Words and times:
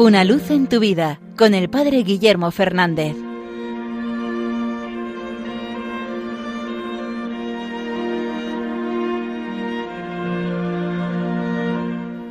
Una 0.00 0.22
luz 0.22 0.52
en 0.52 0.68
tu 0.68 0.78
vida 0.78 1.20
con 1.36 1.54
el 1.54 1.68
Padre 1.68 2.04
Guillermo 2.04 2.52
Fernández. 2.52 3.16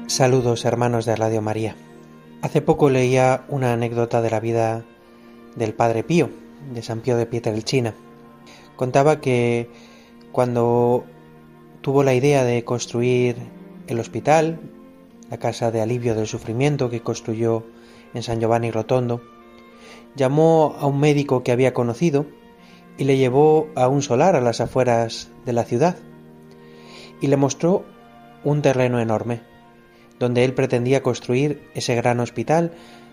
Saludos 0.07 0.63
hermanos 0.63 1.05
de 1.05 1.17
Radio 1.17 1.41
María. 1.41 1.75
Hace 2.41 2.61
poco 2.61 2.89
leía 2.89 3.43
una 3.49 3.73
anécdota 3.73 4.21
de 4.21 4.29
la 4.29 4.39
vida 4.39 4.85
del 5.57 5.73
Padre 5.73 6.03
Pío, 6.03 6.29
de 6.73 6.81
San 6.81 7.01
Pío 7.01 7.17
de 7.17 7.25
Pietrelcina. 7.25 7.93
Contaba 8.77 9.19
que 9.19 9.69
cuando 10.31 11.03
tuvo 11.81 12.03
la 12.03 12.13
idea 12.13 12.45
de 12.45 12.63
construir 12.63 13.35
el 13.87 13.99
hospital, 13.99 14.57
la 15.29 15.37
casa 15.37 15.71
de 15.71 15.81
alivio 15.81 16.15
del 16.15 16.27
sufrimiento 16.27 16.89
que 16.89 17.01
construyó 17.01 17.63
en 18.13 18.23
San 18.23 18.39
Giovanni 18.39 18.71
Rotondo, 18.71 19.21
llamó 20.15 20.75
a 20.79 20.85
un 20.85 20.99
médico 20.99 21.43
que 21.43 21.51
había 21.51 21.73
conocido 21.73 22.25
y 22.97 23.03
le 23.03 23.17
llevó 23.17 23.67
a 23.75 23.87
un 23.87 24.01
solar 24.01 24.35
a 24.35 24.41
las 24.41 24.61
afueras 24.61 25.29
de 25.45 25.53
la 25.53 25.63
ciudad 25.63 25.97
y 27.21 27.27
le 27.27 27.37
mostró 27.37 27.85
un 28.43 28.61
terreno 28.61 28.99
enorme 28.99 29.41
donde 30.19 30.43
él 30.43 30.53
pretendía 30.53 31.03
construir 31.03 31.61
ese 31.75 31.95
gran 31.95 32.19
hospital 32.19 32.71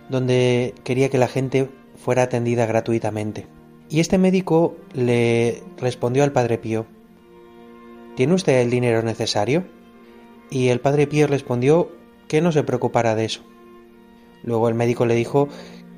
donde 0.09 0.75
quería 0.84 1.11
que 1.11 1.19
la 1.19 1.28
gente 1.28 1.69
fuera 1.97 2.23
atendida 2.23 2.67
gratuitamente. 2.67 3.47
Y 3.91 4.01
este 4.01 4.19
médico 4.19 4.77
le 4.93 5.62
respondió 5.77 6.25
al 6.25 6.33
Padre 6.33 6.59
Pío, 6.59 6.87
¿Tiene 8.17 8.34
usted 8.34 8.61
el 8.61 8.71
dinero 8.71 9.03
necesario? 9.03 9.65
Y 10.51 10.69
el 10.69 10.81
Padre 10.81 11.06
Pío 11.06 11.27
respondió 11.27 11.91
que 12.35 12.41
no 12.41 12.51
se 12.51 12.65
preocupara 12.65 13.15
de 13.15 13.27
eso. 13.27 13.43
Luego 14.43 14.69
el 14.69 14.75
médico 14.75 15.07
le 15.07 15.15
dijo 15.15 15.49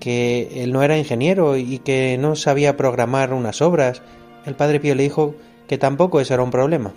que 0.01 0.63
él 0.63 0.71
no 0.71 0.83
era 0.83 0.99
ingeniero 0.99 1.57
y 1.57 1.79
que 1.79 2.19
no 2.19 2.37
sabía 2.37 2.77
programar 2.77 3.33
unas 3.33 3.63
obras. 3.63 4.03
El 4.45 4.55
Padre 4.55 4.79
Pío 4.79 4.95
le 4.95 5.05
dijo 5.05 5.35
que 5.67 5.79
tampoco 5.79 6.21
eso 6.21 6.35
era 6.35 6.43
un 6.43 6.51
problema. 6.51 6.93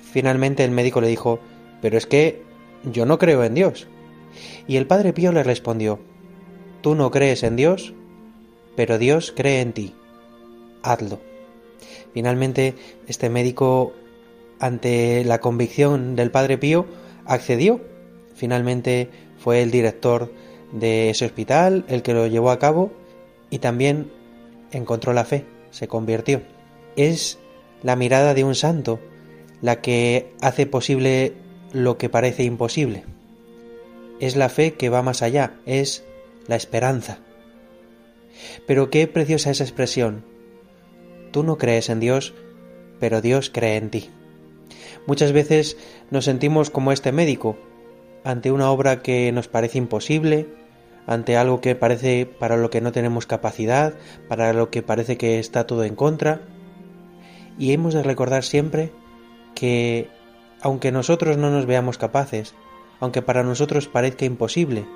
Finalmente 0.00 0.64
el 0.64 0.70
médico 0.70 1.02
le 1.02 1.08
dijo, 1.08 1.40
pero 1.82 1.98
es 1.98 2.06
que 2.06 2.42
yo 2.90 3.04
no 3.04 3.18
creo 3.18 3.44
en 3.44 3.52
Dios. 3.52 3.86
Y 4.66 4.78
el 4.78 4.86
Padre 4.86 5.12
Pío 5.12 5.30
le 5.30 5.42
respondió, 5.42 5.98
tú 6.80 6.94
no 6.94 7.10
crees 7.10 7.42
en 7.42 7.56
Dios, 7.56 7.92
pero 8.76 8.96
Dios 8.96 9.30
cree 9.36 9.60
en 9.60 9.74
ti. 9.74 9.94
Hazlo. 10.82 11.20
Finalmente, 12.14 12.76
este 13.06 13.28
médico, 13.28 13.92
ante 14.58 15.22
la 15.26 15.38
convicción 15.38 16.16
del 16.16 16.30
Padre 16.30 16.56
Pío, 16.56 16.86
accedió. 17.26 17.89
Finalmente 18.40 19.10
fue 19.36 19.60
el 19.60 19.70
director 19.70 20.32
de 20.72 21.10
ese 21.10 21.26
hospital 21.26 21.84
el 21.88 22.00
que 22.00 22.14
lo 22.14 22.26
llevó 22.26 22.50
a 22.50 22.58
cabo 22.58 22.90
y 23.50 23.58
también 23.58 24.10
encontró 24.72 25.12
la 25.12 25.26
fe, 25.26 25.44
se 25.70 25.88
convirtió. 25.88 26.40
Es 26.96 27.38
la 27.82 27.96
mirada 27.96 28.32
de 28.32 28.44
un 28.44 28.54
santo 28.54 28.98
la 29.60 29.82
que 29.82 30.32
hace 30.40 30.64
posible 30.64 31.34
lo 31.74 31.98
que 31.98 32.08
parece 32.08 32.44
imposible. 32.44 33.04
Es 34.20 34.36
la 34.36 34.48
fe 34.48 34.72
que 34.72 34.88
va 34.88 35.02
más 35.02 35.20
allá, 35.20 35.58
es 35.66 36.02
la 36.46 36.56
esperanza. 36.56 37.18
Pero 38.66 38.88
qué 38.88 39.06
preciosa 39.06 39.50
esa 39.50 39.64
expresión. 39.64 40.24
Tú 41.30 41.42
no 41.42 41.58
crees 41.58 41.90
en 41.90 42.00
Dios, 42.00 42.32
pero 43.00 43.20
Dios 43.20 43.50
cree 43.50 43.76
en 43.76 43.90
ti. 43.90 44.08
Muchas 45.06 45.32
veces 45.32 45.76
nos 46.10 46.24
sentimos 46.24 46.70
como 46.70 46.90
este 46.90 47.12
médico, 47.12 47.58
ante 48.24 48.52
una 48.52 48.70
obra 48.70 49.02
que 49.02 49.32
nos 49.32 49.48
parece 49.48 49.78
imposible, 49.78 50.48
ante 51.06 51.36
algo 51.36 51.60
que 51.60 51.74
parece 51.74 52.26
para 52.26 52.56
lo 52.56 52.70
que 52.70 52.80
no 52.80 52.92
tenemos 52.92 53.26
capacidad, 53.26 53.94
para 54.28 54.52
lo 54.52 54.70
que 54.70 54.82
parece 54.82 55.16
que 55.16 55.38
está 55.38 55.66
todo 55.66 55.84
en 55.84 55.96
contra. 55.96 56.42
Y 57.58 57.72
hemos 57.72 57.94
de 57.94 58.02
recordar 58.02 58.44
siempre 58.44 58.92
que 59.54 60.08
aunque 60.62 60.92
nosotros 60.92 61.36
no 61.36 61.50
nos 61.50 61.66
veamos 61.66 61.98
capaces, 61.98 62.54
aunque 63.00 63.22
para 63.22 63.42
nosotros 63.42 63.88
parezca 63.88 64.24
imposible, 64.24 64.86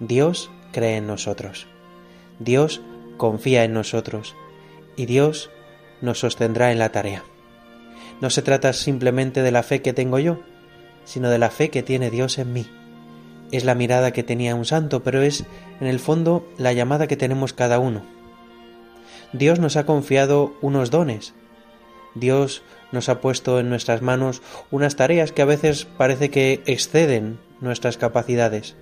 Dios 0.00 0.50
cree 0.72 0.98
en 0.98 1.06
nosotros, 1.06 1.66
Dios 2.38 2.82
confía 3.16 3.64
en 3.64 3.72
nosotros 3.72 4.36
y 4.96 5.06
Dios 5.06 5.50
nos 6.02 6.20
sostendrá 6.20 6.72
en 6.72 6.78
la 6.78 6.90
tarea. 6.92 7.24
No 8.20 8.30
se 8.30 8.42
trata 8.42 8.72
simplemente 8.72 9.42
de 9.42 9.50
la 9.50 9.62
fe 9.62 9.82
que 9.82 9.94
tengo 9.94 10.18
yo, 10.18 10.40
sino 11.06 11.30
de 11.30 11.38
la 11.38 11.48
fe 11.48 11.70
que 11.70 11.82
tiene 11.82 12.10
Dios 12.10 12.36
en 12.36 12.52
mí. 12.52 12.66
Es 13.50 13.64
la 13.64 13.74
mirada 13.74 14.10
que 14.12 14.22
tenía 14.22 14.54
un 14.54 14.66
santo, 14.66 15.02
pero 15.02 15.22
es, 15.22 15.44
en 15.80 15.86
el 15.86 16.00
fondo, 16.00 16.46
la 16.58 16.74
llamada 16.74 17.06
que 17.06 17.16
tenemos 17.16 17.54
cada 17.54 17.78
uno. 17.78 18.02
Dios 19.32 19.58
nos 19.58 19.76
ha 19.76 19.86
confiado 19.86 20.54
unos 20.60 20.90
dones. 20.90 21.32
Dios 22.14 22.62
nos 22.92 23.08
ha 23.08 23.20
puesto 23.20 23.60
en 23.60 23.68
nuestras 23.68 24.02
manos 24.02 24.42
unas 24.70 24.96
tareas 24.96 25.32
que 25.32 25.42
a 25.42 25.46
veces 25.46 25.86
parece 25.96 26.30
que 26.30 26.62
exceden 26.66 27.38
nuestras 27.60 27.98
capacidades. 27.98 28.76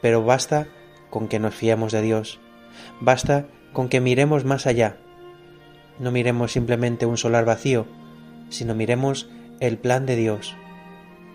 Pero 0.00 0.24
basta 0.24 0.68
con 1.10 1.28
que 1.28 1.38
nos 1.38 1.54
fiemos 1.54 1.92
de 1.92 2.02
Dios, 2.02 2.38
basta 3.00 3.48
con 3.72 3.88
que 3.88 4.00
miremos 4.00 4.44
más 4.44 4.66
allá. 4.66 4.98
No 5.98 6.10
miremos 6.10 6.52
simplemente 6.52 7.06
un 7.06 7.16
solar 7.16 7.44
vacío, 7.44 7.86
sino 8.50 8.74
miremos 8.74 9.28
el 9.60 9.78
plan 9.78 10.04
de 10.06 10.16
Dios. 10.16 10.54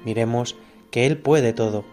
Miremos 0.06 0.56
que 0.90 1.06
Él 1.06 1.18
puede 1.18 1.54
todo 1.54 1.86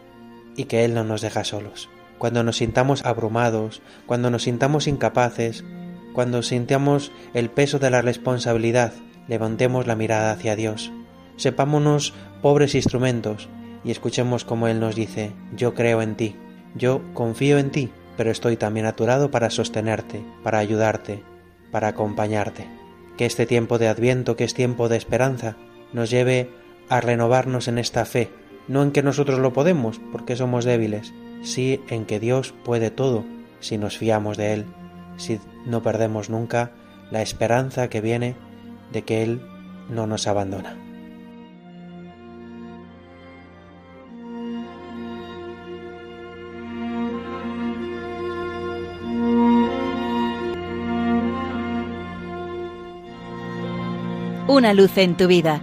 y 0.56 0.64
que 0.64 0.84
Él 0.84 0.94
no 0.94 1.04
nos 1.04 1.20
deja 1.20 1.44
solos. 1.44 1.88
Cuando 2.19 2.42
nos 2.42 2.56
sintamos 2.56 3.04
abrumados, 3.04 3.80
cuando 4.06 4.30
nos 4.30 4.42
sintamos 4.42 4.88
incapaces, 4.88 5.64
cuando 6.12 6.42
sintamos 6.42 7.12
el 7.32 7.48
peso 7.48 7.78
de 7.78 7.91
la 7.91 8.02
responsabilidad, 8.02 8.92
levantemos 9.28 9.86
la 9.86 9.94
mirada 9.94 10.32
hacia 10.32 10.56
Dios. 10.56 10.91
Sepámonos 11.36 12.14
pobres 12.42 12.74
instrumentos 12.74 13.48
y 13.84 13.92
escuchemos 13.92 14.44
como 14.44 14.66
Él 14.66 14.80
nos 14.80 14.96
dice, 14.96 15.32
yo 15.54 15.75
creo 15.75 16.02
en 16.02 16.16
ti, 16.16 16.34
yo 16.75 17.02
confío 17.14 17.58
en 17.58 17.70
ti, 17.70 17.90
pero 18.16 18.32
estoy 18.32 18.56
también 18.56 18.86
aturado 18.86 19.30
para 19.30 19.50
sostenerte, 19.50 20.25
para 20.42 20.58
ayudarte, 20.58 21.22
para 21.70 21.88
acompañarte. 21.88 22.66
Que 23.16 23.26
este 23.26 23.46
tiempo 23.46 23.78
de 23.78 23.88
adviento, 23.88 24.34
que 24.34 24.44
es 24.44 24.54
tiempo 24.54 24.88
de 24.88 24.96
esperanza, 24.96 25.56
nos 25.92 26.10
lleve 26.10 26.50
a 26.88 27.00
renovarnos 27.00 27.69
en 27.69 27.78
esta 27.78 28.04
fe, 28.04 28.31
no 28.66 28.82
en 28.82 28.93
que 28.93 29.03
nosotros 29.03 29.38
lo 29.38 29.53
podemos, 29.53 30.00
porque 30.12 30.37
somos 30.37 30.65
débiles, 30.65 31.12
sí 31.43 31.81
en 31.88 32.04
que 32.04 32.21
Dios 32.21 32.54
puede 32.65 32.91
todo, 32.91 33.25
si 33.60 33.78
nos 33.78 33.99
fiamos 33.99 34.37
de 34.37 34.54
Él, 34.54 34.66
si 35.16 35.41
no 35.66 35.82
perdemos 35.82 36.31
nunca 36.31 36.72
la 37.10 37.22
esperanza 37.22 37.88
que 37.88 38.00
viene 38.00 38.37
de 38.93 39.03
que 39.03 39.22
Él 39.22 39.41
no 39.88 40.06
nos 40.06 40.26
abandona. 40.26 40.76
Una 54.46 54.73
luz 54.73 54.96
en 54.96 55.14
tu 55.17 55.29
vida 55.29 55.62